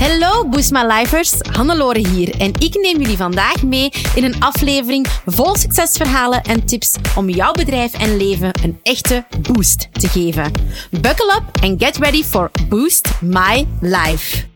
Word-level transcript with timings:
Hallo 0.00 0.48
Boost 0.48 0.72
My 0.72 0.82
Lifers, 0.82 1.40
Hannelore 1.40 2.08
hier 2.08 2.40
en 2.40 2.52
ik 2.58 2.74
neem 2.74 3.00
jullie 3.00 3.16
vandaag 3.16 3.62
mee 3.62 3.90
in 4.14 4.24
een 4.24 4.42
aflevering 4.42 5.06
vol 5.26 5.56
succesverhalen 5.56 6.42
en 6.42 6.66
tips 6.66 6.96
om 7.16 7.28
jouw 7.28 7.52
bedrijf 7.52 7.92
en 7.92 8.16
leven 8.16 8.50
een 8.62 8.78
echte 8.82 9.24
boost 9.52 9.92
te 9.92 10.08
geven. 10.08 10.52
Buckle 10.90 11.34
up 11.34 11.62
and 11.62 11.82
get 11.82 11.96
ready 11.96 12.22
for 12.22 12.50
Boost 12.68 13.20
My 13.20 13.66
Life. 13.80 14.46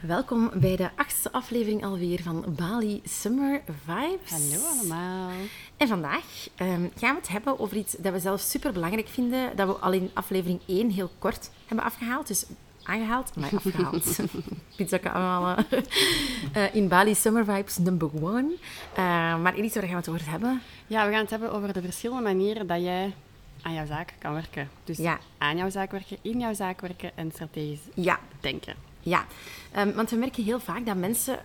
Welkom 0.00 0.50
bij 0.54 0.76
de 0.76 0.90
achtste 0.96 1.32
aflevering 1.32 1.84
alweer 1.84 2.22
van 2.22 2.44
Bali 2.48 3.00
Summer 3.04 3.62
Vibes. 3.86 4.30
Hallo 4.30 4.64
allemaal. 4.66 5.30
En 5.76 5.88
vandaag 5.88 6.24
ehm, 6.56 6.88
gaan 6.96 7.14
we 7.14 7.20
het 7.20 7.28
hebben 7.28 7.58
over 7.58 7.76
iets 7.76 7.94
dat 7.98 8.12
we 8.12 8.18
zelf 8.18 8.40
super 8.40 8.72
belangrijk 8.72 9.08
vinden, 9.08 9.56
dat 9.56 9.66
we 9.66 9.72
al 9.72 9.92
in 9.92 10.10
aflevering 10.14 10.60
1 10.66 10.90
heel 10.90 11.10
kort 11.18 11.50
hebben 11.66 11.84
afgehaald. 11.84 12.26
Dus 12.26 12.44
aangehaald, 12.82 13.36
maar 13.36 13.50
afgehaald. 13.56 14.18
Ik 14.76 15.06
allemaal 15.06 15.56
eh, 16.52 16.74
in 16.74 16.88
Bali 16.88 17.14
Summer 17.14 17.44
Vibes 17.44 17.78
number 17.78 18.08
one. 18.22 18.52
Eh, 18.94 19.02
maar 19.40 19.54
Elise, 19.54 19.74
waar 19.80 19.88
gaan 19.88 20.00
we 20.02 20.10
het 20.10 20.20
over 20.20 20.30
hebben? 20.30 20.62
Ja, 20.86 21.04
we 21.06 21.10
gaan 21.12 21.20
het 21.20 21.30
hebben 21.30 21.52
over 21.52 21.72
de 21.72 21.82
verschillende 21.82 22.22
manieren 22.22 22.66
dat 22.66 22.80
jij 22.82 23.14
aan 23.62 23.74
jouw 23.74 23.86
zaak 23.86 24.14
kan 24.18 24.32
werken. 24.32 24.68
Dus 24.84 24.96
Ja. 24.98 25.18
aan 25.38 25.56
jouw 25.56 25.70
zaak 25.70 25.90
werken, 25.90 26.16
in 26.22 26.38
jouw 26.38 26.54
zaak 26.54 26.80
werken 26.80 27.10
en 27.16 27.30
strategisch 27.32 27.80
Ja, 27.94 28.18
denken. 28.40 28.74
Ja, 29.00 29.26
Ehm, 29.72 29.92
want 29.94 30.10
we 30.10 30.16
merken 30.16 30.44
heel 30.44 30.60
vaak 30.60 30.86
dat 30.86 30.96
mensen 30.96 31.38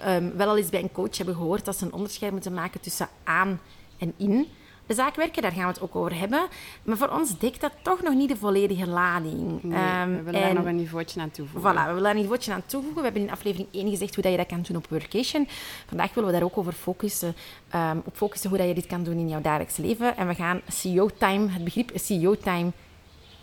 ehm, 0.00 0.30
wel 0.36 0.48
al 0.48 0.56
eens 0.56 0.68
bij 0.70 0.82
een 0.82 0.92
coach 0.92 1.16
hebben 1.16 1.34
gehoord 1.34 1.64
dat 1.64 1.76
ze 1.78 1.84
een 1.84 1.92
onderscheid 1.92 2.32
moeten 2.32 2.54
maken 2.54 2.80
tussen 2.80 3.08
aan 3.24 3.60
en 3.98 4.12
in 4.16 4.46
de 4.90 4.96
zaak 4.96 5.14
werken. 5.16 5.42
Daar 5.42 5.52
gaan 5.52 5.62
we 5.62 5.68
het 5.68 5.80
ook 5.80 5.96
over 5.96 6.18
hebben. 6.18 6.46
Maar 6.82 6.96
voor 6.96 7.08
ons 7.08 7.38
dekt 7.38 7.60
dat 7.60 7.72
toch 7.82 8.02
nog 8.02 8.14
niet 8.14 8.28
de 8.28 8.36
volledige 8.36 8.86
lading. 8.88 9.62
Nee, 9.62 9.78
Ehm, 9.78 10.10
we 10.10 10.22
willen 10.22 10.40
en- 10.40 10.46
daar 10.46 10.54
nog 10.54 10.64
een 10.64 10.76
niveautje 10.76 11.20
aan 11.20 11.30
toevoegen. 11.30 11.72
Voilà, 11.72 11.76
we 11.78 11.86
willen 11.86 12.02
daar 12.02 12.14
een 12.14 12.20
niveautje 12.20 12.52
aan 12.52 12.62
toevoegen. 12.66 12.96
We 12.98 13.02
hebben 13.04 13.22
in 13.22 13.30
aflevering 13.30 13.68
1 13.72 13.90
gezegd 13.90 14.14
hoe 14.14 14.22
dat 14.22 14.32
je 14.32 14.38
dat 14.38 14.46
kan 14.46 14.62
doen 14.62 14.76
op 14.76 14.86
Workation. 14.88 15.48
Vandaag 15.88 16.14
willen 16.14 16.30
we 16.32 16.38
daar 16.38 16.44
ook 16.46 16.58
over 16.58 16.72
focussen, 16.72 17.34
ehm, 17.70 17.96
op 18.04 18.16
focussen 18.16 18.48
hoe 18.48 18.58
dat 18.58 18.68
je 18.68 18.74
dit 18.74 18.86
kan 18.86 19.02
doen 19.04 19.18
in 19.18 19.28
jouw 19.28 19.40
dagelijks 19.40 19.76
leven. 19.76 20.16
En 20.16 20.26
we 20.26 20.34
gaan 20.34 20.60
CEO-time, 20.68 21.48
het 21.48 21.64
begrip 21.64 21.90
CEO-time, 21.94 22.70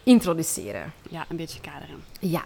introduceren. 0.03 0.94
Ja, 1.09 1.25
een 1.30 1.36
beetje 1.36 1.59
kaderen. 1.62 2.03
Ja, 2.20 2.44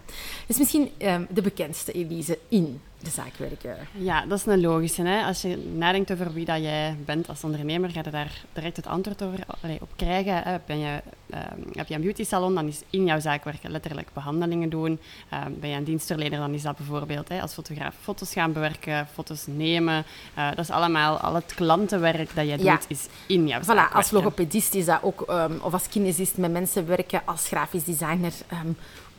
dus 0.48 0.58
misschien 0.58 0.92
ehm, 0.98 1.24
de 1.30 1.42
bekendste 1.42 1.92
Elise 1.92 2.40
in 2.50 2.82
de 3.04 3.10
zaak 3.10 3.36
werken. 3.38 3.78
Ja, 3.92 4.26
dat 4.26 4.38
is 4.38 4.46
een 4.46 4.62
logische. 4.62 5.02
Hè? 5.04 5.24
Als 5.26 5.42
je 5.42 5.58
nadenkt 5.76 6.12
over 6.12 6.34
wie 6.34 6.46
dat 6.46 6.62
jij 6.62 6.96
bent 7.06 7.28
als 7.30 7.44
ondernemer, 7.44 7.90
ga 7.90 8.02
je 8.04 8.10
daar 8.12 8.42
direct 8.54 8.76
het 8.76 8.88
antwoord 8.88 9.24
over, 9.24 9.40
op 9.82 9.90
krijgen. 9.96 10.44
Hè? 10.44 10.58
Ben 10.66 10.80
je, 10.80 11.02
ehm, 11.30 11.60
heb 11.72 11.88
je 11.88 11.96
een 11.96 12.02
beauty 12.02 12.24
salon, 12.24 12.56
dan 12.56 12.68
is 12.68 12.82
in 12.90 13.06
jouw 13.06 13.20
zaak 13.20 13.44
werken 13.44 13.72
letterlijk 13.72 14.08
behandelingen 14.14 14.70
doen. 14.70 15.00
Ehm, 15.30 15.52
ben 15.60 15.70
je 15.70 15.76
een 15.76 15.84
dienstverlener, 15.84 16.40
dan 16.40 16.54
is 16.54 16.62
dat 16.62 16.78
bijvoorbeeld 16.78 17.30
hè, 17.30 17.42
als 17.42 17.54
fotograaf 17.54 17.96
foto's 18.02 18.34
gaan 18.34 18.54
bewerken, 18.54 19.08
foto's 19.14 19.44
nemen. 19.48 20.04
Eh, 20.34 20.50
dat 20.50 20.60
is 20.60 20.70
allemaal, 20.70 21.18
al 21.18 21.36
het 21.36 21.54
klantenwerk 21.56 22.36
dat 22.36 22.46
jij 22.48 22.58
Ja. 22.58 22.72
doet, 22.76 22.86
is 22.88 23.08
in 23.28 23.48
jouw 23.48 23.62
Voilà, 23.62 23.94
als 23.94 24.12
logopedist 24.12 24.74
is 24.74 24.86
dat 24.86 25.00
ook, 25.04 25.22
ehm, 25.22 25.54
of 25.62 25.74
als 25.74 25.88
kinesist 25.90 26.38
met 26.38 26.52
mensen 26.52 26.88
werken, 26.88 27.22
als 27.26 27.48
grafisch 27.48 27.84
designer 27.84 28.34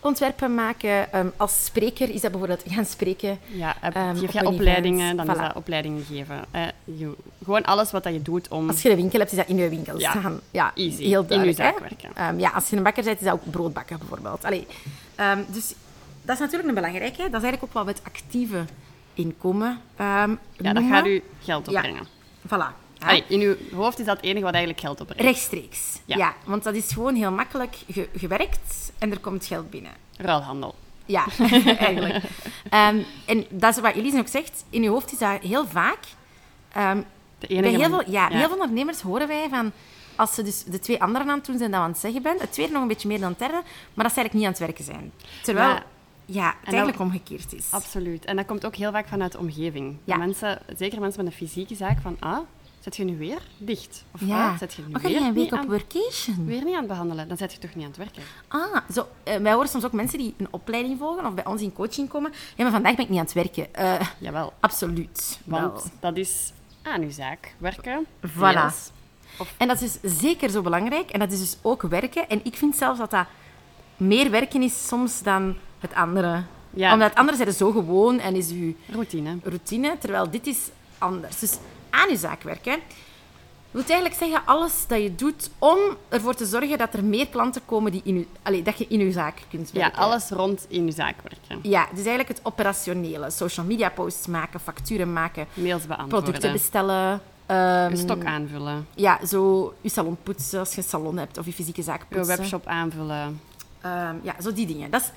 ontwerpen 0.02 0.54
maken. 0.54 1.12
Ehm, 1.12 1.26
als 1.36 1.64
spreker 1.64 2.10
is 2.10 2.20
dat 2.20 2.30
bijvoorbeeld 2.30 2.62
gaan 2.68 2.84
spreken. 2.84 3.38
Ja, 3.46 3.74
heb, 3.80 3.94
Ehm, 3.94 4.16
geef 4.16 4.32
je 4.32 4.46
opleidingen, 4.46 5.16
dan 5.16 5.26
Voilà. 5.26 5.30
is 5.30 5.36
dat 5.36 5.54
opleidingen 5.54 6.04
geven. 6.04 6.44
Eh, 6.50 6.62
je, 6.84 7.14
gewoon 7.44 7.62
alles 7.64 7.90
wat 7.90 8.02
dat 8.02 8.12
je 8.12 8.22
doet 8.22 8.48
om... 8.48 8.68
Als 8.68 8.82
je 8.82 8.90
een 8.90 8.96
winkel 8.96 9.18
hebt, 9.18 9.30
is 9.30 9.36
dat 9.38 9.46
in 9.48 9.56
je 9.56 9.68
winkel 9.68 9.98
Ja, 9.98 10.10
staan. 10.10 10.40
Ja, 10.50 10.72
easy. 10.74 11.04
heel 11.04 11.24
In 11.28 11.44
je 11.44 11.52
zaak 11.52 11.78
werken. 11.78 12.10
Ehm, 12.14 12.38
ja, 12.38 12.50
als 12.50 12.68
je 12.70 12.76
een 12.76 12.82
bakker 12.82 13.04
bent, 13.04 13.18
is 13.20 13.24
dat 13.24 13.32
ook 13.34 13.50
brood 13.50 13.72
bakken 13.72 13.98
bijvoorbeeld. 13.98 14.44
Allee, 14.44 14.66
dus 15.48 15.74
dat 16.22 16.34
is 16.34 16.40
natuurlijk 16.40 16.68
een 16.68 16.74
belangrijke. 16.74 17.16
Dat 17.16 17.26
is 17.26 17.32
eigenlijk 17.48 17.62
ook 17.62 17.72
wat 17.72 17.84
we 17.84 17.90
het 17.90 18.00
actieve 18.04 18.64
inkomen 19.14 19.78
ja, 19.96 20.72
dat 20.72 20.82
gaat 20.90 21.06
u 21.06 21.22
geld 21.40 21.70
Ja. 21.70 21.76
opbrengen. 21.76 22.06
Voilà. 22.48 22.81
Allee, 23.04 23.24
in 23.28 23.40
uw 23.40 23.56
hoofd 23.74 23.98
is 23.98 24.06
dat 24.06 24.16
het 24.16 24.24
enige 24.24 24.44
wat 24.44 24.52
eigenlijk 24.54 24.82
geld 24.84 25.00
opbrengt. 25.00 25.22
Rechtstreeks. 25.24 26.00
Ja. 26.04 26.16
Ja. 26.16 26.34
want 26.44 26.62
dat 26.62 26.74
is 26.74 26.92
gewoon 26.92 27.14
heel 27.14 27.30
makkelijk 27.32 27.76
ge- 27.90 28.08
gewerkt 28.16 28.92
en 28.98 29.10
er 29.10 29.18
komt 29.20 29.46
geld 29.46 29.70
binnen. 29.70 29.92
Ruilhandel. 30.16 30.74
Ja, 31.06 31.24
eigenlijk. 31.88 32.24
Ehm, 32.70 32.98
en 33.26 33.46
dat 33.50 33.76
is 33.76 33.80
wat 33.82 33.94
Elise 33.94 34.18
ook 34.18 34.28
zegt. 34.28 34.64
In 34.70 34.82
je 34.82 34.88
hoofd 34.88 35.12
is 35.12 35.18
dat 35.18 35.40
heel 35.42 35.66
vaak... 35.66 35.98
ehm, 36.72 36.96
De 37.38 37.46
bij 37.46 37.56
enige 37.56 37.76
heel, 37.76 37.88
veel, 37.88 38.10
ja, 38.10 38.28
heel 38.28 38.40
veel 38.48 38.52
ondernemers 38.58 39.00
horen 39.00 39.28
wij 39.28 39.46
van... 39.50 39.72
Als 40.16 40.34
ze 40.34 40.42
dus 40.42 40.64
de 40.64 40.78
twee 40.78 41.02
anderen 41.02 41.28
aan 41.28 41.36
het 41.36 41.46
doen 41.46 41.58
zijn 41.58 41.70
dat 41.70 41.78
we 41.80 41.86
aan 41.86 41.92
het 41.92 42.00
zeggen 42.00 42.22
bent, 42.22 42.40
het 42.40 42.52
tweede 42.52 42.72
nog 42.72 42.82
een 42.82 42.88
beetje 42.88 43.08
meer 43.08 43.20
dan 43.20 43.28
het 43.30 43.38
derde, 43.38 43.62
maar 43.94 44.04
dat 44.04 44.12
ze 44.14 44.20
eigenlijk 44.20 44.32
niet 44.34 44.44
aan 44.44 44.50
het 44.50 44.58
werken 44.60 44.84
zijn. 44.84 45.12
Terwijl 45.42 45.68
Ja. 45.68 45.82
ja, 46.26 46.54
het 46.60 46.68
eigenlijk 46.74 47.00
omgekeerd 47.00 47.52
is. 47.52 47.66
Absoluut. 47.70 48.24
En 48.24 48.36
dat 48.36 48.46
komt 48.46 48.66
ook 48.66 48.76
heel 48.76 48.90
vaak 48.92 49.08
vanuit 49.08 49.32
de 49.32 49.38
omgeving. 49.38 49.96
Ja. 50.04 50.16
Mensen, 50.16 50.58
zeker 50.76 51.00
mensen 51.00 51.24
met 51.24 51.32
een 51.32 51.38
fysieke 51.38 51.74
zaak, 51.74 51.98
van 52.02 52.16
ah, 52.20 52.38
zet 52.82 52.96
je 52.96 53.04
nu 53.04 53.18
weer 53.18 53.42
dicht? 53.58 54.04
Of 54.14 54.20
Ja. 54.24 54.48
ah, 54.50 54.58
zet 54.58 54.72
je 54.74 54.82
nu 54.86 54.94
Oh, 54.94 55.00
ga 55.00 55.08
weer, 55.08 55.10
je 55.10 55.26
een 55.26 55.34
week 55.34 55.42
niet 55.42 55.52
op 55.52 55.58
aan, 55.58 55.66
workation? 55.68 56.46
weer 56.46 56.64
niet 56.64 56.72
aan 56.72 56.78
het 56.78 56.86
behandelen? 56.88 57.28
Dan 57.28 57.36
zet 57.36 57.52
je 57.52 57.58
toch 57.58 57.74
niet 57.74 57.84
aan 57.84 57.90
het 57.90 57.98
werken? 57.98 58.22
Ah, 58.48 58.76
zo, 58.94 59.08
eh, 59.22 59.36
wij 59.36 59.52
horen 59.52 59.68
soms 59.68 59.84
ook 59.84 59.92
mensen 59.92 60.18
die 60.18 60.34
een 60.36 60.48
opleiding 60.50 60.98
volgen 60.98 61.26
of 61.26 61.34
bij 61.34 61.46
ons 61.46 61.60
in 61.62 61.72
coaching 61.72 62.08
komen. 62.08 62.32
Ja, 62.56 62.62
maar 62.62 62.72
vandaag 62.72 62.94
ben 62.94 63.04
ik 63.04 63.10
niet 63.10 63.18
aan 63.18 63.24
het 63.24 63.34
werken. 63.34 63.74
Eh, 63.74 64.00
Jawel. 64.18 64.52
absoluut. 64.60 65.40
Want 65.44 65.72
wel. 65.72 65.82
dat 66.00 66.16
is 66.16 66.52
aan 66.82 67.02
uw 67.02 67.10
zaak 67.10 67.54
werken. 67.58 68.06
Voilà. 68.26 68.72
En 69.56 69.68
dat 69.68 69.80
is 69.80 70.00
dus 70.00 70.18
zeker 70.18 70.50
zo 70.50 70.62
belangrijk. 70.62 71.10
En 71.10 71.18
dat 71.18 71.32
is 71.32 71.38
dus 71.40 71.56
ook 71.62 71.82
werken. 71.82 72.28
En 72.28 72.40
ik 72.44 72.56
vind 72.56 72.76
zelfs 72.76 72.98
dat 72.98 73.10
dat 73.10 73.26
meer 73.96 74.30
werken 74.30 74.62
is 74.62 74.86
soms 74.86 75.22
dan 75.22 75.56
het 75.80 75.94
andere. 75.94 76.42
Ja. 76.70 76.92
Omdat 76.92 77.08
het 77.08 77.18
andere 77.18 77.36
zijn 77.36 77.48
er 77.48 77.54
zo 77.54 77.70
gewoon 77.70 78.18
en 78.18 78.34
is 78.34 78.50
uw 78.50 78.74
Routine. 78.90 79.36
routine, 79.42 79.96
terwijl 79.98 80.30
dit 80.30 80.46
is 80.46 80.68
anders. 80.98 81.38
Dus 81.38 81.58
aan 81.92 82.08
je 82.10 82.16
zaak 82.16 82.42
werken 82.42 82.78
wil 83.70 83.82
eigenlijk 83.84 84.14
zeggen 84.18 84.42
alles 84.44 84.86
dat 84.86 85.02
je 85.02 85.14
doet 85.14 85.50
om 85.58 85.78
ervoor 86.08 86.34
te 86.34 86.46
zorgen 86.46 86.78
dat 86.78 86.94
er 86.94 87.04
meer 87.04 87.28
klanten 87.28 87.62
komen 87.64 87.92
die 87.92 88.00
in 88.04 88.14
je, 88.18 88.26
allee, 88.42 88.62
dat 88.62 88.78
je 88.78 88.86
in 88.88 88.98
je 88.98 89.12
zaak 89.12 89.38
kunt 89.50 89.70
Ja, 89.72 89.80
werken. 89.80 89.98
alles 89.98 90.28
rond 90.30 90.66
in 90.68 90.82
uw 90.82 90.90
zaak 90.90 91.14
werken. 91.22 91.70
Ja, 91.70 91.82
dus 91.88 91.98
eigenlijk 91.98 92.28
het 92.28 92.40
operationele. 92.42 93.30
Social 93.30 93.66
media 93.66 93.88
posts 93.90 94.26
maken, 94.26 94.60
facturen 94.60 95.12
maken, 95.12 95.46
Mails 95.54 95.86
beantwoorden. 95.86 96.22
producten 96.22 96.52
bestellen. 96.52 97.20
ehm, 97.46 97.90
Uw 97.90 97.96
stok 97.96 98.24
aanvullen. 98.24 98.86
Ja, 98.94 99.26
zo 99.26 99.74
je 99.80 99.88
salon 99.88 100.16
poetsen 100.22 100.58
als 100.58 100.70
je 100.70 100.76
een 100.76 100.88
salon 100.88 101.16
hebt 101.18 101.38
of 101.38 101.46
je 101.46 101.52
fysieke 101.52 101.82
zaak 101.82 102.08
poetsen. 102.08 102.36
webshop 102.36 102.66
aanvullen. 102.66 103.40
Ehm, 103.80 104.14
ja, 104.22 104.34
zo 104.42 104.52
die 104.52 104.66
dingen. 104.66 104.90
Dat 104.90 105.00
is 105.00 105.10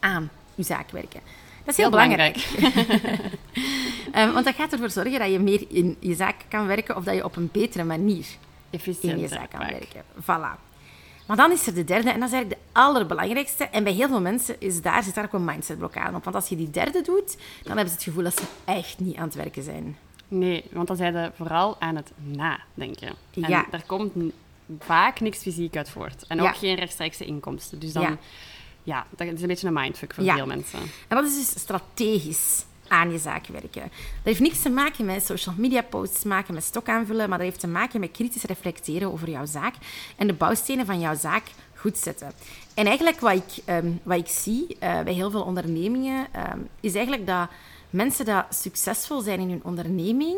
aan 0.00 0.30
je 0.54 0.62
zaak 0.62 0.90
werken. 0.90 1.20
Dat 1.64 1.68
is 1.68 1.76
heel, 1.76 1.90
Heel 1.90 1.90
belangrijk. 1.90 2.36
Ehm, 4.12 4.32
want 4.32 4.44
dat 4.44 4.54
gaat 4.54 4.72
ervoor 4.72 4.90
zorgen 4.90 5.18
dat 5.18 5.30
je 5.30 5.38
meer 5.38 5.64
in 5.68 5.96
je 6.00 6.14
zaak 6.14 6.36
kan 6.48 6.66
werken 6.66 6.96
of 6.96 7.04
dat 7.04 7.14
je 7.14 7.24
op 7.24 7.36
een 7.36 7.48
betere 7.52 7.84
manier 7.84 8.26
in 9.00 9.18
je 9.18 9.28
zaak 9.28 9.50
kan 9.50 9.60
werken. 9.60 10.02
Voilà. 10.22 10.60
Maar 11.26 11.36
dan 11.36 11.52
is 11.52 11.66
er 11.66 11.74
de 11.74 11.84
derde, 11.84 12.10
en 12.10 12.20
dat 12.20 12.28
is 12.28 12.34
eigenlijk 12.34 12.62
de 12.74 12.80
allerbelangrijkste. 12.80 13.64
En 13.64 13.84
bij 13.84 13.92
heel 13.92 14.08
veel 14.08 14.20
mensen 14.20 14.56
is 14.58 14.82
daar, 14.82 15.02
zit 15.02 15.14
daar 15.14 15.24
ook 15.24 15.32
een 15.32 15.44
mindsetblokkade 15.44 16.16
op. 16.16 16.24
Want 16.24 16.36
als 16.36 16.48
je 16.48 16.56
die 16.56 16.70
derde 16.70 17.00
doet, 17.02 17.36
dan 17.62 17.76
hebben 17.76 17.88
ze 17.88 17.94
het 17.94 18.02
gevoel 18.02 18.22
dat 18.24 18.36
ze 18.38 18.44
echt 18.64 19.00
niet 19.00 19.16
aan 19.16 19.24
het 19.24 19.34
werken 19.34 19.62
zijn. 19.62 19.96
Nee, 20.28 20.64
want 20.72 20.86
dan 20.88 20.96
zijn 20.96 21.12
ze 21.12 21.30
vooral 21.36 21.80
aan 21.80 21.96
het 21.96 22.10
nadenken. 22.16 23.08
En 23.34 23.48
Ja. 23.48 23.66
daar 23.70 23.84
komt 23.86 24.12
vaak 24.78 25.20
niks 25.20 25.38
fysiek 25.38 25.76
uit 25.76 25.90
voort. 25.90 26.24
En 26.26 26.40
ook 26.40 26.46
Ja. 26.46 26.52
geen 26.52 26.74
rechtstreekse 26.76 27.24
inkomsten. 27.24 27.78
Dus 27.78 27.92
dan, 27.92 28.02
Ja. 28.02 28.16
Ja, 28.82 29.06
dat 29.10 29.26
is 29.26 29.40
een 29.42 29.46
beetje 29.48 29.66
een 29.66 29.72
mindfuck 29.72 30.14
voor 30.14 30.24
Ja. 30.24 30.34
veel 30.34 30.46
mensen. 30.46 30.78
En 31.08 31.16
dat 31.16 31.24
is 31.24 31.34
dus 31.36 31.60
strategisch 31.60 32.64
aan 32.88 33.10
je 33.10 33.18
zaak 33.18 33.46
werken. 33.46 33.82
Dat 33.82 33.90
heeft 34.22 34.40
niks 34.40 34.62
te 34.62 34.70
maken 34.70 35.04
met 35.04 35.24
social 35.26 35.54
media 35.58 35.82
posts 35.82 36.24
maken, 36.24 36.54
met 36.54 36.64
stok 36.64 36.88
aanvullen, 36.88 37.28
maar 37.28 37.38
dat 37.38 37.46
heeft 37.46 37.60
te 37.60 37.66
maken 37.66 38.00
met 38.00 38.10
kritisch 38.10 38.42
reflecteren 38.42 39.12
over 39.12 39.30
jouw 39.30 39.46
zaak 39.46 39.74
en 40.16 40.26
de 40.26 40.32
bouwstenen 40.32 40.86
van 40.86 41.00
jouw 41.00 41.14
zaak 41.14 41.42
goed 41.74 41.98
zetten. 41.98 42.32
En 42.74 42.86
eigenlijk 42.86 43.20
wat 43.20 43.32
ik, 43.34 43.62
ehm, 43.64 43.90
wat 44.02 44.18
ik 44.18 44.28
zie 44.28 44.76
eh, 44.78 45.00
bij 45.00 45.12
heel 45.12 45.30
veel 45.30 45.42
ondernemingen, 45.42 46.26
ehm, 46.32 46.58
is 46.80 46.94
eigenlijk 46.94 47.26
dat 47.26 47.48
mensen 47.90 48.24
die 48.24 48.34
succesvol 48.50 49.20
zijn 49.20 49.40
in 49.40 49.48
hun 49.50 49.60
onderneming, 49.64 50.36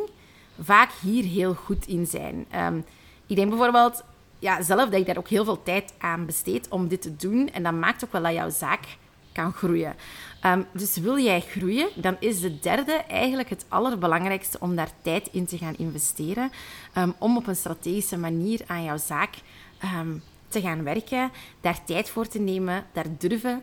vaak 0.61 0.91
hier 1.01 1.25
heel 1.25 1.55
goed 1.55 1.87
in 1.87 2.07
zijn. 2.07 2.47
Ehm, 2.51 2.79
ik 3.27 3.37
denk 3.37 3.49
bijvoorbeeld 3.49 4.03
ja, 4.45 4.63
zelf 4.63 4.91
dat 4.91 5.01
ik 5.01 5.07
daar 5.07 5.19
ook 5.19 5.29
heel 5.29 5.45
veel 5.45 5.63
tijd 5.63 5.95
aan 5.99 6.27
besteed 6.27 6.69
om 6.69 6.89
dit 6.89 7.03
te 7.03 7.17
doen. 7.17 7.51
En 7.53 7.63
dat 7.63 7.73
maakt 7.73 8.05
ook 8.05 8.13
wel 8.13 8.23
dat 8.23 8.33
jouw 8.33 8.51
zaak 8.51 8.85
kan 9.33 9.53
groeien. 9.53 9.95
Ehm, 10.41 10.63
dus 10.73 10.97
wil 10.97 11.19
jij 11.19 11.41
groeien, 11.41 11.89
dan 11.95 12.17
is 12.21 12.41
de 12.41 12.59
derde 12.59 12.93
eigenlijk 12.93 13.49
het 13.49 13.65
allerbelangrijkste 13.69 14.61
om 14.61 14.77
daar 14.77 14.91
tijd 15.03 15.29
in 15.33 15.47
te 15.47 15.59
gaan 15.59 15.75
investeren. 15.77 16.51
ehm, 16.93 17.11
om 17.19 17.37
op 17.37 17.47
een 17.47 17.57
strategische 17.57 18.19
manier 18.19 18.61
aan 18.67 18.85
jouw 18.85 18.97
zaak 18.97 19.35
ehm, 19.79 20.19
te 20.49 20.61
gaan 20.61 20.83
werken, 20.85 21.31
daar 21.61 21.85
tijd 21.85 22.11
voor 22.11 22.27
te 22.27 22.39
nemen, 22.39 22.85
daar 22.93 23.07
durven 23.19 23.63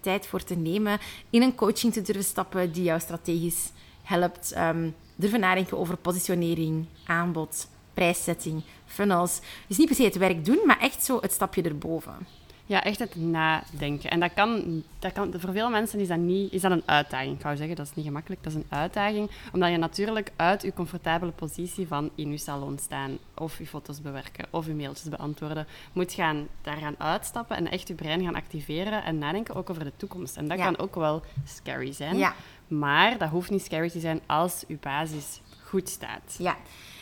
tijd 0.00 0.26
voor 0.26 0.42
te 0.42 0.54
nemen, 0.54 0.98
in 1.30 1.42
een 1.42 1.54
coaching 1.54 1.92
te 1.92 2.02
durven 2.02 2.24
stappen 2.24 2.72
die 2.72 2.82
jou 2.82 3.00
strategisch 3.00 3.72
helpt. 4.02 4.54
durven 5.16 5.40
nadenken 5.40 5.78
over 5.78 5.96
positionering, 5.96 6.86
aanbod, 7.06 7.68
prijszetting, 7.94 8.62
funnels. 8.92 9.40
Dus 9.66 9.78
niet 9.78 9.86
per 9.86 9.96
se 9.96 10.02
het 10.04 10.16
werk 10.16 10.44
doen, 10.44 10.60
maar 10.66 10.80
echt 10.80 11.04
zo 11.04 11.18
het 11.20 11.32
stapje 11.32 11.62
erboven. 11.62 12.26
Ja, 12.66 12.84
echt 12.84 12.98
het 12.98 13.16
nadenken. 13.16 14.10
En 14.10 14.20
dat 14.20 14.34
kan, 14.34 14.82
dat 14.98 15.12
kan, 15.12 15.34
voor 15.36 15.52
veel 15.52 15.70
mensen 15.70 16.00
is 16.00 16.08
dat, 16.08 16.18
niet, 16.18 16.52
is 16.52 16.60
dat 16.60 16.70
een 16.70 16.82
uitdaging. 16.86 17.34
Ik 17.34 17.40
zou 17.40 17.56
zeggen, 17.56 17.76
dat 17.76 17.86
is 17.86 17.94
niet 17.94 18.04
gemakkelijk, 18.04 18.42
dat 18.42 18.52
is 18.52 18.58
een 18.58 18.78
uitdaging. 18.78 19.30
Omdat 19.52 19.70
je 19.70 19.76
natuurlijk 19.76 20.32
uit 20.36 20.62
je 20.62 20.72
comfortabele 20.72 21.30
positie 21.30 21.86
van 21.86 22.10
in 22.14 22.30
je 22.30 22.38
salon 22.38 22.78
staan, 22.78 23.18
of 23.34 23.58
je 23.58 23.66
foto's 23.66 24.00
bewerken, 24.00 24.46
of 24.50 24.66
je 24.66 24.74
mailtjes 24.74 25.08
beantwoorden, 25.08 25.66
moet 25.92 26.12
gaan, 26.12 26.48
daar 26.62 26.76
gaan 26.76 26.94
uitstappen 26.98 27.56
en 27.56 27.70
echt 27.70 27.88
je 27.88 27.94
brein 27.94 28.24
gaan 28.24 28.34
activeren 28.34 29.04
en 29.04 29.18
nadenken 29.18 29.54
ook 29.54 29.70
over 29.70 29.84
de 29.84 29.92
toekomst. 29.96 30.36
En 30.36 30.48
dat 30.48 30.58
kan 30.58 30.78
ook 30.78 30.94
wel 30.94 31.22
scary 31.44 31.92
zijn. 31.92 32.16
Ja. 32.16 32.34
Maar 32.68 33.18
dat 33.18 33.28
hoeft 33.28 33.50
niet 33.50 33.64
scary 33.64 33.90
te 33.90 34.00
zijn 34.00 34.20
als 34.26 34.64
je 34.68 34.78
basis 34.80 35.40
goed 35.64 35.88
staat. 35.88 36.36
Ja. 36.38 36.56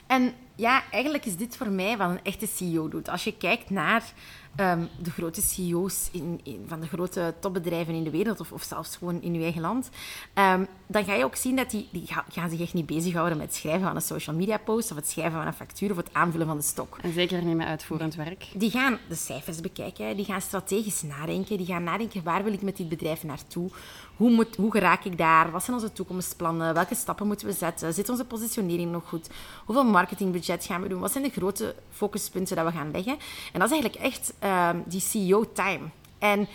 En 0.07 0.35
ja, 0.61 0.83
eigenlijk 0.91 1.25
is 1.25 1.37
dit 1.37 1.57
voor 1.57 1.71
mij 1.71 1.97
wat 1.97 2.11
een 2.11 2.23
echte 2.23 2.47
CEO 2.47 2.89
doet. 2.89 3.09
Als 3.09 3.25
je 3.25 3.37
kijkt 3.37 3.71
naar 3.71 4.13
ehm, 4.57 4.85
de 4.99 5.11
grote 5.11 5.41
CEO's 5.41 6.09
in, 6.13 6.41
in, 6.43 6.65
van 6.67 6.81
de 6.81 6.87
grote 6.87 7.35
topbedrijven 7.41 7.95
in 7.95 8.05
de 8.05 8.11
wereld, 8.11 8.41
of, 8.41 8.53
of 8.53 8.63
zelfs 8.63 8.97
gewoon 8.97 9.23
in 9.23 9.35
je 9.35 9.43
eigen 9.43 9.61
land, 9.61 9.91
ehm, 10.35 10.65
dan 10.87 11.05
ga 11.05 11.15
je 11.15 11.25
ook 11.25 11.37
zien 11.37 11.57
dat 11.57 11.71
die, 11.71 11.89
die 11.93 12.07
gaan 12.29 12.51
zich 12.51 12.61
echt 12.61 12.75
niet 12.75 12.87
bezighouden 12.87 13.39
met 13.39 13.47
het 13.47 13.57
schrijven 13.57 13.83
van 13.83 13.97
een 13.97 14.03
social 14.03 14.37
media 14.37 14.59
post, 14.59 14.91
of 14.91 14.97
het 14.97 15.09
schrijven 15.09 15.39
van 15.39 15.47
een 15.47 15.53
factuur, 15.53 15.91
of 15.91 15.97
het 15.97 16.15
aanvullen 16.15 16.47
van 16.47 16.57
de 16.57 16.63
stok. 16.63 16.99
En 17.03 17.13
zeker 17.13 17.43
niet 17.43 17.57
met 17.57 17.67
uitvoerend 17.67 18.15
werk. 18.15 18.47
Die 18.55 18.71
gaan 18.71 18.99
de 19.09 19.15
cijfers 19.15 19.61
bekijken, 19.61 20.17
die 20.17 20.25
gaan 20.25 20.41
strategisch 20.41 21.03
nadenken, 21.03 21.57
die 21.57 21.67
gaan 21.67 21.85
nadenken 21.85 22.23
waar 22.23 22.45
wil 22.45 22.53
ik 22.53 22.63
met 22.63 22.77
dit 22.77 22.89
bedrijf 22.89 23.23
naartoe, 23.23 23.71
hoe, 24.17 24.31
moet, 24.31 24.57
hoe 24.57 24.71
geraak 24.71 25.05
ik 25.05 25.19
daar, 25.19 25.51
wat 25.51 25.65
zijn 25.65 25.77
onze 25.77 25.93
toekomstplannen, 25.93 26.75
welke 26.75 26.95
stappen 26.95 27.27
moeten 27.27 27.47
we 27.47 27.53
zetten, 27.53 27.95
zit 27.95 28.09
onze 28.09 28.25
positionering 28.25 28.93
nog 28.93 29.09
goed, 29.09 29.31
hoeveel 29.65 29.85
marketingbudget 29.85 30.65
gaan 30.65 30.83
we 30.83 30.89
doen, 30.89 31.01
wat 31.01 31.13
zijn 31.13 31.25
de 31.25 31.31
grote 31.31 31.75
focuspunten 31.91 32.57
dat 32.57 32.65
we 32.65 32.73
gaan 32.73 32.91
leggen. 32.91 33.19
En 33.53 33.61
dat 33.61 33.71
is 33.71 33.81
eigenlijk 33.81 34.03
echt 34.05 34.33
uh, 34.45 34.71
die 34.87 35.01
CEO-time. 35.01 35.89
En 36.19 36.49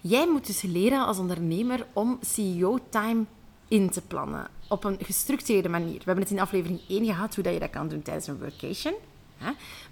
jij 0.00 0.28
moet 0.28 0.46
dus 0.46 0.62
leren 0.62 1.06
als 1.06 1.18
ondernemer 1.18 1.86
om 1.92 2.18
CEO-time 2.20 3.24
in 3.68 3.90
te 3.90 4.02
plannen. 4.02 4.48
Op 4.68 4.84
een 4.84 4.98
gestructureerde 5.02 5.68
manier. 5.68 5.98
We 5.98 6.04
hebben 6.04 6.24
het 6.24 6.32
in 6.32 6.40
aflevering 6.40 6.80
1 6.88 7.04
gehad, 7.04 7.34
hoe 7.34 7.44
dat 7.44 7.52
je 7.52 7.60
dat 7.60 7.70
kan 7.70 7.88
doen 7.88 8.02
tijdens 8.02 8.26
een 8.26 8.38
workation. 8.38 8.94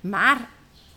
Maar 0.01 0.49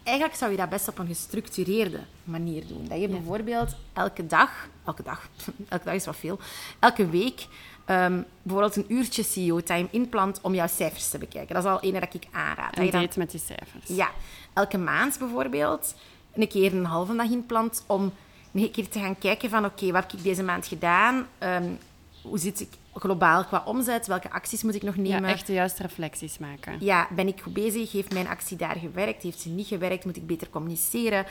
eigenlijk 0.04 0.38
zou 0.38 0.52
je 0.52 0.58
dat 0.58 0.70
best 0.70 0.88
op 0.88 1.00
een 1.00 1.08
gestructureerde 1.08 2.00
manier 2.24 2.68
doen. 2.68 2.86
Dat 2.88 3.02
je 3.02 3.08
bijvoorbeeld 3.08 3.76
elke 3.94 4.28
dag, 4.28 4.68
elke 4.86 5.04
dag, 5.04 5.30
elke 5.70 5.86
dag 5.86 5.94
is 5.94 6.06
wat 6.06 6.16
veel, 6.16 6.40
elke 6.80 7.10
week 7.10 7.48
um, 7.88 8.26
bijvoorbeeld 8.42 8.76
een 8.76 8.86
uurtje 8.88 9.24
CEO-time 9.24 9.88
inplant 9.92 10.40
om 10.42 10.54
jouw 10.54 10.68
cijfers 10.68 11.10
te 11.10 11.18
bekijken. 11.18 11.56
Dat 11.56 11.64
is 11.64 11.70
al 11.70 11.82
ene 11.82 12.00
dat 12.00 12.14
ik 12.14 12.28
aanraad. 12.32 12.78
Een 12.78 12.90
date 12.90 13.20
met 13.20 13.32
die 13.32 13.40
cijfers. 13.40 13.88
Ja. 13.88 14.10
Elke 14.54 14.78
maand 14.78 15.20
bijvoorbeeld 15.20 15.96
een 16.34 16.48
keer 16.48 16.74
een 16.74 16.86
halve 16.86 17.16
dag 17.16 17.30
inplant 17.30 17.84
om 17.88 18.14
een 18.54 18.72
keer 18.72 18.90
te 18.90 19.00
gaan 19.00 19.18
kijken 19.18 19.50
van 19.50 19.66
oké, 19.66 19.92
wat 19.92 20.02
heb 20.02 20.12
ik 20.12 20.24
deze 20.24 20.44
maand 20.44 20.68
gedaan? 20.68 21.28
Um, 21.40 21.78
hoe 22.22 22.38
zit 22.38 22.60
ik 22.60 22.70
globaal 22.94 23.46
qua 23.46 23.64
omzet? 23.66 24.08
Welke 24.08 24.32
acties 24.32 24.64
moet 24.64 24.76
ik 24.76 24.84
nog 24.84 24.96
nemen? 24.96 25.22
Ja, 25.22 25.28
echt 25.28 25.48
de 25.48 25.54
juiste 25.54 25.82
reflecties 25.82 26.38
maken. 26.38 26.78
Ja, 26.80 27.08
ben 27.12 27.28
ik 27.28 27.42
goed 27.42 27.54
bezig? 27.54 27.92
Heeft 27.92 28.14
mijn 28.14 28.28
actie 28.28 28.58
daar 28.58 28.76
gewerkt? 28.76 29.24
Heeft 29.24 29.40
ze 29.40 29.50
niet 29.50 29.68
gewerkt? 29.68 30.06
Moet 30.06 30.18
ik 30.18 30.28
beter 30.28 30.50
communiceren? 30.50 31.26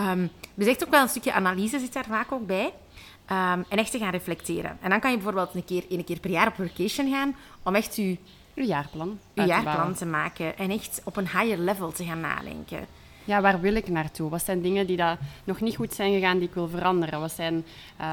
Um, 0.00 0.30
dus 0.54 0.66
echt 0.66 0.84
ook 0.84 0.90
wel 0.90 1.02
een 1.02 1.08
stukje 1.08 1.32
analyse 1.32 1.78
zit 1.78 1.92
daar 1.92 2.04
vaak 2.04 2.32
ook 2.32 2.46
bij. 2.46 2.72
Um, 3.32 3.64
en 3.68 3.78
echt 3.78 3.90
te 3.90 3.98
gaan 3.98 4.10
reflecteren. 4.10 4.78
En 4.80 4.90
dan 4.90 5.00
kan 5.00 5.10
je 5.10 5.16
bijvoorbeeld 5.16 5.54
een 5.54 5.64
keer, 5.64 5.84
een 5.88 6.04
keer 6.04 6.20
per 6.20 6.30
jaar 6.30 6.46
op 6.46 6.54
vacation 6.54 7.10
gaan 7.10 7.36
om 7.62 7.74
echt 7.74 7.96
je, 7.96 8.16
je 8.54 8.64
jaarplan, 8.66 9.18
je 9.32 9.42
jaarplan 9.42 9.94
te 9.94 10.06
maken. 10.06 10.58
En 10.58 10.70
echt 10.70 11.00
op 11.04 11.16
een 11.16 11.28
higher 11.28 11.58
level 11.58 11.92
te 11.92 12.04
gaan 12.04 12.20
nadenken 12.20 12.86
ja, 13.24 13.40
waar 13.40 13.60
wil 13.60 13.74
ik 13.74 13.88
naartoe? 13.88 14.30
Wat 14.30 14.44
zijn 14.44 14.62
dingen 14.62 14.86
die 14.86 14.96
dat 14.96 15.18
nog 15.44 15.60
niet 15.60 15.76
goed 15.76 15.94
zijn 15.94 16.12
gegaan 16.12 16.38
die 16.38 16.48
ik 16.48 16.54
wil 16.54 16.68
veranderen? 16.68 17.20
Wat 17.20 17.32
zijn 17.32 17.64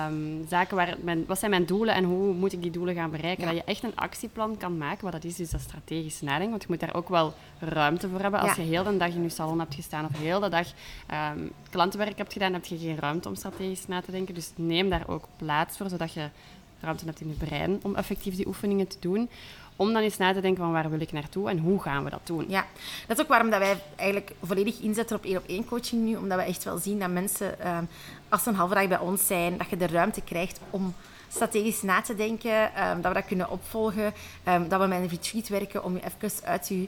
um, 0.10 0.46
zaken 0.50 0.76
waar 0.76 0.96
mijn, 1.02 1.24
wat 1.28 1.40
zijn 1.40 1.52
mijn 1.52 1.66
doelen 1.66 1.96
en 1.96 2.04
hoe 2.04 2.34
moet 2.34 2.54
ik 2.54 2.62
die 2.62 2.72
doelen 2.72 2.96
gaan 2.96 3.12
bereiken? 3.12 3.46
Dat 3.46 3.56
je 3.56 3.64
echt 3.64 3.84
een 3.84 3.96
actieplan 3.96 4.58
kan 4.58 4.78
maken. 4.78 5.04
Wat 5.04 5.12
dat 5.12 5.24
is, 5.24 5.40
is 5.40 5.50
dat 5.50 5.62
strategisch 5.62 6.22
nadenken. 6.22 6.50
Want 6.50 6.62
je 6.62 6.68
moet 6.70 6.80
daar 6.80 6.96
ook 6.96 7.10
wel 7.10 7.34
ruimte 7.60 8.10
voor 8.10 8.20
hebben. 8.20 8.40
Als 8.40 8.56
je 8.56 8.62
heel 8.62 8.84
de 8.84 8.98
dag 8.98 9.14
in 9.14 9.24
je 9.24 9.30
salon 9.30 9.60
hebt 9.60 9.76
gestaan 9.76 10.06
of 10.06 10.18
heel 10.18 10.40
de 10.40 10.50
dag 10.50 10.68
um, 11.36 11.52
klantenwerk 11.70 12.18
hebt 12.18 12.34
gedaan, 12.34 12.54
heb 12.54 12.66
je 12.66 12.78
geen 12.78 13.00
ruimte 13.00 13.28
om 13.28 13.36
strategisch 13.36 13.88
na 13.88 14.02
te 14.02 14.12
denken. 14.12 14.34
Dus 14.34 14.52
neem 14.56 14.90
daar 14.90 15.08
ook 15.08 15.28
plaats 15.38 15.78
voor, 15.78 15.90
zodat 15.90 16.14
je 16.14 16.30
ruimte 16.80 17.06
hebt 17.06 17.22
in 17.22 17.28
je 17.28 17.46
brein 17.46 17.80
om 17.82 17.96
effectief 17.96 18.36
die 18.36 18.48
oefeningen 18.48 18.88
te 18.88 18.98
doen 19.00 19.30
om 19.78 19.94
dan 19.94 20.02
eens 20.02 20.18
na 20.18 20.34
te 20.34 20.42
denken 20.42 20.64
van 20.64 20.72
waar 20.72 20.90
wil 20.90 21.00
ik 21.00 21.12
naartoe 21.12 21.50
en 21.50 21.58
hoe 21.58 21.82
gaan 21.82 22.04
we 22.04 22.10
dat 22.10 22.20
doen. 22.24 22.46
Ja, 22.48 22.66
dat 23.08 23.18
is 23.18 23.24
ook 23.24 23.30
waarom 23.30 23.50
dat 23.50 23.60
wij 23.60 23.82
eigenlijk 23.96 24.32
volledig 24.44 24.80
inzetten 24.80 25.16
op 25.16 25.26
één 25.26 25.38
op 25.38 25.48
één 25.48 25.66
coaching 25.66 26.04
nu, 26.04 26.16
omdat 26.16 26.38
we 26.38 26.44
echt 26.44 26.64
wel 26.64 26.78
zien 26.78 27.00
dat 27.00 27.10
mensen, 27.10 27.60
ehm, 27.60 27.84
als 28.30 28.44
ze 28.44 28.50
een 28.50 28.56
halve 28.56 28.74
dag 28.74 28.88
bij 28.88 29.00
ons 29.00 29.28
zijn, 29.28 29.58
dat 29.58 29.70
je 29.70 29.78
de 29.78 29.88
ruimte 29.88 30.22
krijgt 30.22 30.60
om 30.70 30.94
strategisch 31.28 31.82
na 31.82 32.02
te 32.02 32.16
denken, 32.16 32.76
ehm, 32.76 33.02
dat 33.02 33.12
we 33.12 33.20
dat 33.20 33.28
kunnen 33.28 33.50
opvolgen, 33.50 34.14
um, 34.48 34.70
dat 34.70 34.82
we 34.82 34.88
met 34.88 35.00
een 35.00 35.08
retreat 35.08 35.48
werken 35.48 35.84
om 35.84 35.94
je 35.94 36.02
even 36.04 36.48
uit 36.48 36.68
je 36.68 36.88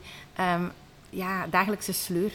ja, 1.09 1.47
dagelijkse 1.47 1.93
sleur 1.93 2.31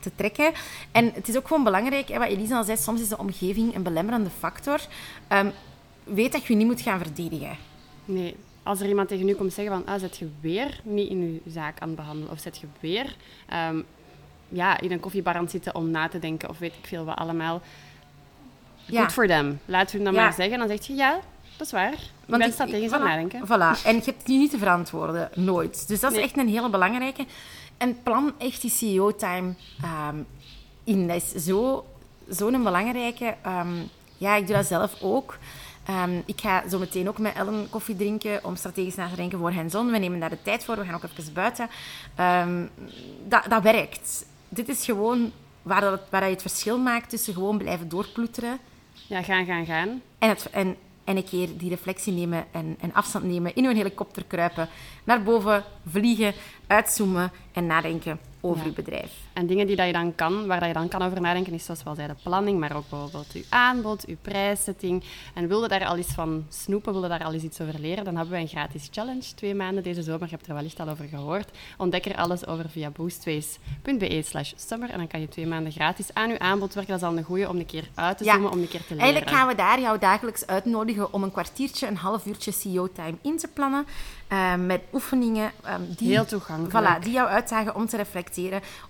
te 0.00 0.10
trekken. 0.14 0.52
En 0.92 1.12
het 1.14 1.28
is 1.28 1.36
ook 1.36 1.46
gewoon 1.46 1.64
belangrijk, 1.64 2.08
hè, 2.08 2.18
wat 2.18 2.28
Elisa 2.28 2.56
al 2.56 2.64
zei, 2.64 2.76
soms 2.76 3.00
is 3.00 3.08
de 3.08 3.18
omgeving 3.18 3.74
een 3.74 3.82
belemmerende 3.82 4.30
factor. 4.30 4.80
Weet 6.14 6.32
dat 6.32 6.46
je 6.46 6.52
je 6.52 6.58
niet 6.58 6.66
moet 6.66 6.80
gaan 6.80 6.98
verdedigen. 6.98 7.56
Nee, 8.04 8.36
als 8.62 8.80
er 8.80 8.88
iemand 8.88 9.08
tegen 9.08 9.28
u 9.28 9.34
komt 9.34 9.52
zeggen 9.52 9.74
van, 9.74 9.94
ah, 9.94 10.00
zet 10.00 10.16
je 10.16 10.28
weer 10.40 10.80
niet 10.82 11.10
in 11.10 11.18
uw 11.18 11.52
zaak 11.52 11.80
aan 11.80 11.88
het 11.88 11.96
behandelen, 11.96 12.32
of 12.32 12.38
zet 12.40 12.58
je 12.58 12.66
weer 12.80 13.16
um, 13.70 13.84
ja, 14.48 14.80
in 14.80 14.92
een 14.92 15.00
koffiebar 15.00 15.34
aan 15.34 15.42
het 15.42 15.50
zitten 15.50 15.74
om 15.74 15.90
na 15.90 16.08
te 16.08 16.18
denken, 16.18 16.48
of 16.48 16.58
weet 16.58 16.74
ik 16.80 16.86
veel 16.86 17.04
wat 17.04 17.16
allemaal. 17.16 17.60
Ja. 18.84 19.02
Goed 19.02 19.12
voor 19.12 19.26
them. 19.26 19.58
Laat 19.64 19.92
u 19.92 20.02
dan 20.02 20.14
maar 20.14 20.32
zeggen. 20.32 20.58
Dan 20.58 20.68
zegt 20.68 20.86
je, 20.86 20.94
ja, 20.94 21.20
dat 21.56 21.66
is 21.66 21.72
waar. 21.72 21.94
Want 22.26 22.44
ik 22.44 22.56
ben 22.56 22.66
tegen 22.66 22.88
voilà, 22.88 23.02
nadenken. 23.02 23.46
Voilà. 23.46 23.84
En 23.84 23.94
je 23.96 24.02
hebt 24.04 24.26
die 24.26 24.38
niet 24.38 24.50
te 24.50 24.58
verantwoorden. 24.58 25.30
Nooit. 25.34 25.88
Dus 25.88 26.00
dat 26.00 26.12
is 26.12 26.18
echt 26.18 26.36
een 26.36 26.48
hele 26.48 26.70
belangrijke. 26.70 27.24
En 27.76 28.02
plan 28.02 28.32
echt 28.38 28.60
die 28.60 28.70
CEO-time 28.70 29.54
um, 29.84 30.26
in. 30.84 31.08
Dat 31.08 31.16
is 31.16 31.44
zo'n 31.44 31.80
zo 32.30 32.50
belangrijke... 32.50 33.34
Um, 33.46 33.90
ja, 34.18 34.34
ik 34.34 34.46
doe 34.46 34.56
dat 34.56 34.66
zelf 34.66 35.02
ook. 35.02 35.38
Um, 35.90 36.22
ik 36.26 36.40
ga 36.40 36.68
zo 36.68 36.78
meteen 36.78 37.08
ook 37.08 37.18
met 37.18 37.34
Ellen 37.34 37.70
koffie 37.70 37.96
drinken 37.96 38.44
om 38.44 38.56
strategisch 38.56 38.94
na 38.94 39.08
te 39.08 39.16
denken 39.16 39.38
voor 39.38 39.52
hen 39.52 39.70
zon. 39.70 39.90
We 39.90 39.98
nemen 39.98 40.20
daar 40.20 40.30
de 40.30 40.42
tijd 40.42 40.64
voor, 40.64 40.76
we 40.76 40.84
gaan 40.84 40.94
ook 40.94 41.02
even 41.02 41.32
buiten. 41.32 41.68
Um, 42.20 42.70
dat, 43.28 43.44
dat 43.48 43.62
werkt. 43.62 44.26
Dit 44.48 44.68
is 44.68 44.84
gewoon 44.84 45.32
waar, 45.62 45.80
dat, 45.80 46.00
waar 46.10 46.24
je 46.24 46.30
het 46.30 46.40
verschil 46.40 46.78
maakt 46.78 47.10
tussen 47.10 47.34
gewoon 47.34 47.58
blijven 47.58 47.88
doorploeteren. 47.88 48.58
Ja, 48.92 49.22
gaan, 49.22 49.44
gaan, 49.44 49.66
gaan. 49.66 50.02
En, 50.18 50.28
het, 50.28 50.50
en, 50.50 50.76
en 51.04 51.16
een 51.16 51.24
keer 51.24 51.48
die 51.56 51.70
reflectie 51.70 52.12
nemen 52.12 52.44
en, 52.50 52.76
en 52.80 52.94
afstand 52.94 53.24
nemen, 53.24 53.54
in 53.54 53.64
uw 53.64 53.74
helikopter 53.74 54.24
kruipen, 54.24 54.68
naar 55.04 55.22
boven 55.22 55.64
vliegen, 55.90 56.34
uitzoomen 56.66 57.32
en 57.52 57.66
nadenken 57.66 58.27
over 58.40 58.66
je 58.66 58.72
bedrijf. 58.72 59.12
En 59.32 59.46
dingen 59.46 59.66
die 59.66 59.76
dat 59.76 59.86
je 59.86 59.92
dan 59.92 60.14
kan, 60.14 60.46
waar 60.46 60.58
dat 60.58 60.68
je 60.68 60.74
dan 60.74 60.88
kan 60.88 61.02
over 61.02 61.20
nadenken, 61.20 61.52
is 61.52 61.64
zoals 61.64 61.82
wel 61.82 61.94
zei, 61.94 62.08
de 62.08 62.14
planning, 62.22 62.58
maar 62.60 62.76
ook 62.76 62.88
bijvoorbeeld 62.88 63.32
je 63.32 63.44
aanbod, 63.48 64.04
je 64.06 64.16
prijssetting. 64.22 65.04
En 65.34 65.48
wilde 65.48 65.68
daar 65.68 65.86
al 65.86 65.98
iets 65.98 66.12
van 66.12 66.46
snoepen, 66.48 66.92
wilde 66.92 67.08
daar 67.08 67.24
al 67.24 67.32
eens 67.32 67.42
iets 67.42 67.60
over 67.60 67.80
leren, 67.80 68.04
dan 68.04 68.16
hebben 68.16 68.34
we 68.34 68.40
een 68.40 68.48
gratis 68.48 68.88
challenge, 68.90 69.34
twee 69.34 69.54
maanden 69.54 69.82
deze 69.82 70.02
zomer. 70.02 70.22
Je 70.22 70.34
hebt 70.34 70.46
er 70.46 70.54
wellicht 70.54 70.80
al 70.80 70.88
over 70.88 71.08
gehoord. 71.08 71.50
Ontdek 71.76 72.06
er 72.06 72.16
alles 72.16 72.46
over 72.46 72.68
via 72.70 72.90
boostways.be 72.90 74.22
slash 74.24 74.52
summer 74.56 74.90
en 74.90 74.98
dan 74.98 75.06
kan 75.06 75.20
je 75.20 75.28
twee 75.28 75.46
maanden 75.46 75.72
gratis 75.72 76.14
aan 76.14 76.28
je 76.28 76.38
aanbod 76.38 76.74
werken. 76.74 76.92
Dat 76.92 77.02
is 77.02 77.08
al 77.08 77.16
een 77.16 77.24
goede 77.24 77.48
om 77.48 77.56
een 77.56 77.66
keer 77.66 77.88
uit 77.94 78.18
te 78.18 78.24
zoomen, 78.24 78.50
om 78.50 78.58
een 78.58 78.68
keer 78.68 78.84
te 78.84 78.94
leren. 78.94 79.02
Eigenlijk 79.02 79.36
gaan 79.36 79.48
we 79.48 79.54
daar 79.54 79.80
jou 79.80 79.98
dagelijks 79.98 80.46
uitnodigen 80.46 81.12
om 81.12 81.22
een 81.22 81.32
kwartiertje, 81.32 81.86
een 81.86 81.96
half 81.96 82.26
uurtje 82.26 82.52
CEO-time 82.52 83.16
in 83.22 83.36
te 83.38 83.48
plannen. 83.48 83.86
Uh, 84.32 84.54
met 84.54 84.80
oefeningen 84.92 85.52
um, 85.66 85.94
die, 85.96 86.08
Heel 86.08 86.24
toegankelijk. 86.24 87.00
Voilà, 87.00 87.02
die 87.02 87.12
jou 87.12 87.28
uitdagen 87.28 87.74
om 87.74 87.86
te 87.86 87.96
reflecteren, 87.96 88.27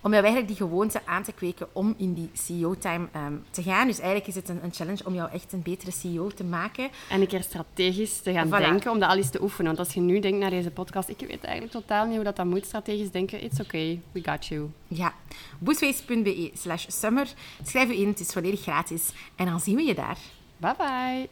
om 0.01 0.11
jou 0.11 0.23
eigenlijk 0.23 0.47
die 0.47 0.55
gewoonte 0.55 1.01
aan 1.05 1.23
te 1.23 1.31
kweken 1.31 1.67
om 1.71 1.93
in 1.97 2.13
die 2.13 2.29
CEO-time 2.33 3.07
um, 3.15 3.43
te 3.49 3.63
gaan. 3.63 3.87
Dus 3.87 3.99
eigenlijk 3.99 4.27
is 4.27 4.35
het 4.35 4.49
een, 4.49 4.63
een, 4.63 4.73
challenge 4.73 5.05
om 5.05 5.13
jou 5.13 5.31
echt 5.31 5.53
een 5.53 5.61
betere 5.61 5.91
CEO 5.91 6.27
te 6.27 6.43
maken. 6.43 6.89
En 7.09 7.21
een 7.21 7.27
keer 7.27 7.43
strategisch 7.43 8.19
te 8.19 8.31
gaan 8.31 8.47
voilà. 8.47 8.65
denken, 8.65 8.91
om 8.91 8.99
dat 8.99 9.09
al 9.09 9.17
eens 9.17 9.29
te 9.29 9.41
oefenen. 9.41 9.65
Want 9.65 9.87
als 9.87 9.93
je 9.93 10.01
nu 10.01 10.19
denkt 10.19 10.39
naar 10.39 10.49
deze 10.49 10.71
podcast, 10.71 11.09
ik 11.09 11.19
weet 11.19 11.43
eigenlijk 11.43 11.71
totaal 11.71 12.05
niet 12.05 12.15
hoe 12.15 12.23
dat, 12.23 12.35
dat 12.35 12.45
moet, 12.45 12.65
strategisch 12.65 13.11
denken, 13.11 13.43
it's 13.43 13.59
okay, 13.59 14.01
we 14.11 14.21
got 14.23 14.45
you. 14.45 14.69
Ja, 14.87 15.13
boostways.be 15.59 16.51
slash 16.53 16.85
summer. 16.87 17.27
Schrijf 17.63 17.89
je 17.89 17.97
in, 17.97 18.07
het 18.07 18.19
is 18.19 18.27
volledig 18.27 18.61
gratis. 18.61 19.11
En 19.35 19.45
dan 19.45 19.59
zien 19.59 19.75
we 19.75 19.83
je 19.83 19.95
daar. 19.95 20.17
Bye 20.57 20.75
bye. 20.77 21.29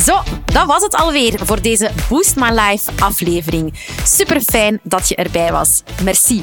Zo, 0.00 0.22
dat 0.44 0.66
was 0.66 0.82
het 0.82 0.94
alweer 0.94 1.46
voor 1.46 1.62
deze 1.62 1.90
Boost 2.08 2.36
My 2.36 2.50
Life 2.50 2.90
aflevering. 2.98 3.72
Super 4.04 4.40
fijn 4.40 4.80
dat 4.82 5.08
je 5.08 5.14
erbij 5.14 5.52
was. 5.52 5.82
Merci. 6.04 6.42